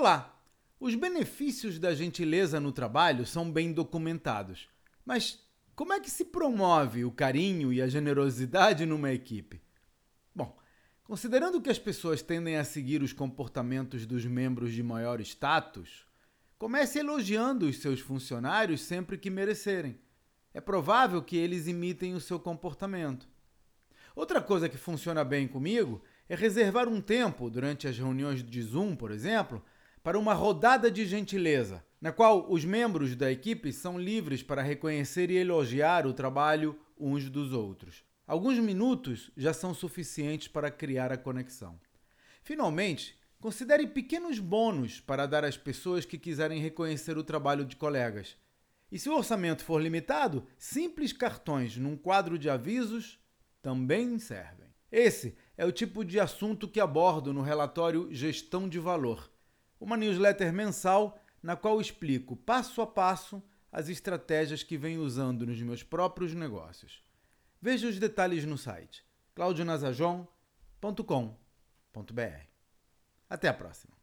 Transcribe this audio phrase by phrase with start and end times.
[0.00, 0.40] Olá!
[0.78, 4.68] Os benefícios da gentileza no trabalho são bem documentados,
[5.04, 5.40] mas
[5.74, 9.60] como é que se promove o carinho e a generosidade numa equipe?
[10.32, 10.56] Bom,
[11.02, 16.06] considerando que as pessoas tendem a seguir os comportamentos dos membros de maior status,
[16.56, 19.98] comece elogiando os seus funcionários sempre que merecerem.
[20.54, 23.28] É provável que eles imitem o seu comportamento.
[24.14, 28.94] Outra coisa que funciona bem comigo é reservar um tempo durante as reuniões de Zoom,
[28.94, 29.60] por exemplo,
[30.02, 35.30] para uma rodada de gentileza, na qual os membros da equipe são livres para reconhecer
[35.30, 38.04] e elogiar o trabalho uns dos outros.
[38.26, 41.80] Alguns minutos já são suficientes para criar a conexão.
[42.42, 48.36] Finalmente, considere pequenos bônus para dar às pessoas que quiserem reconhecer o trabalho de colegas.
[48.90, 53.18] E se o orçamento for limitado, simples cartões num quadro de avisos
[53.62, 54.68] também servem.
[54.90, 59.28] Esse é o tipo de assunto que abordo no relatório Gestão de Valor
[59.80, 65.60] uma newsletter mensal na qual explico passo a passo as estratégias que venho usando nos
[65.62, 67.02] meus próprios negócios.
[67.60, 70.26] Veja os detalhes no site claudionazajon.com.br.
[73.30, 73.97] Até a próxima!